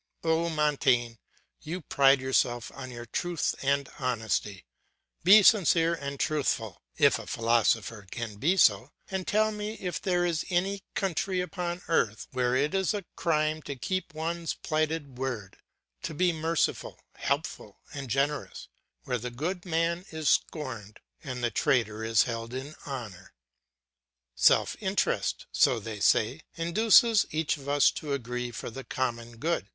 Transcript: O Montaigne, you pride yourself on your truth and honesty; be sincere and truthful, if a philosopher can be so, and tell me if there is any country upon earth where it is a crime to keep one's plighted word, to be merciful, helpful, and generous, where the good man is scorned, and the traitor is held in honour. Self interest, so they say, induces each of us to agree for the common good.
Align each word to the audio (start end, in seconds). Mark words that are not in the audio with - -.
O 0.23 0.49
Montaigne, 0.49 1.17
you 1.61 1.79
pride 1.81 2.19
yourself 2.21 2.71
on 2.73 2.89
your 2.89 3.05
truth 3.05 3.53
and 3.61 3.87
honesty; 3.99 4.65
be 5.23 5.43
sincere 5.43 5.93
and 5.93 6.19
truthful, 6.19 6.81
if 6.97 7.19
a 7.19 7.27
philosopher 7.27 8.07
can 8.09 8.37
be 8.37 8.57
so, 8.57 8.89
and 9.11 9.27
tell 9.27 9.51
me 9.51 9.75
if 9.75 10.01
there 10.01 10.25
is 10.25 10.43
any 10.49 10.81
country 10.95 11.39
upon 11.39 11.83
earth 11.87 12.25
where 12.31 12.55
it 12.55 12.73
is 12.73 12.95
a 12.95 13.05
crime 13.15 13.61
to 13.61 13.75
keep 13.75 14.11
one's 14.15 14.55
plighted 14.55 15.19
word, 15.19 15.57
to 16.01 16.15
be 16.15 16.33
merciful, 16.33 16.99
helpful, 17.17 17.79
and 17.93 18.09
generous, 18.09 18.69
where 19.03 19.19
the 19.19 19.29
good 19.29 19.67
man 19.67 20.03
is 20.09 20.29
scorned, 20.29 20.99
and 21.23 21.43
the 21.43 21.51
traitor 21.51 22.03
is 22.03 22.23
held 22.23 22.55
in 22.55 22.73
honour. 22.87 23.33
Self 24.33 24.75
interest, 24.79 25.45
so 25.51 25.79
they 25.79 25.99
say, 25.99 26.41
induces 26.55 27.27
each 27.29 27.55
of 27.57 27.69
us 27.69 27.91
to 27.91 28.13
agree 28.13 28.49
for 28.49 28.71
the 28.71 28.83
common 28.83 29.37
good. 29.37 29.69